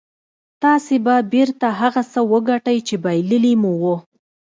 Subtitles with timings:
[0.63, 3.95] تاسې به بېرته هغه څه وګټئ چې بايللي مو وو.